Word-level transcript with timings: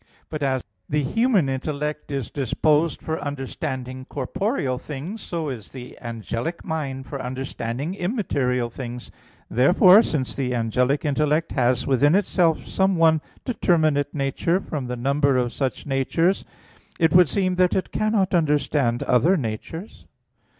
But 0.31 0.41
as 0.41 0.63
the 0.89 1.03
human 1.03 1.47
intellect 1.47 2.11
is 2.11 2.31
disposed 2.31 3.03
for 3.03 3.19
understanding 3.21 4.05
corporeal 4.05 4.79
things, 4.79 5.21
so 5.21 5.49
is 5.49 5.73
the 5.73 5.95
angelic 6.01 6.65
mind 6.65 7.05
for 7.05 7.21
understanding 7.21 7.93
immaterial 7.93 8.71
things. 8.71 9.11
Therefore, 9.47 10.01
since 10.01 10.35
the 10.35 10.55
angelic 10.55 11.05
intellect 11.05 11.51
has 11.51 11.85
within 11.85 12.15
itself 12.15 12.65
some 12.65 12.95
one 12.95 13.21
determinate 13.45 14.11
nature 14.11 14.59
from 14.59 14.87
the 14.87 14.97
number 14.97 15.37
of 15.37 15.53
such 15.53 15.85
natures, 15.85 16.45
it 16.97 17.13
would 17.13 17.29
seem 17.29 17.57
that 17.57 17.75
it 17.75 17.91
cannot 17.91 18.33
understand 18.33 19.03
other 19.03 19.37
natures. 19.37 20.07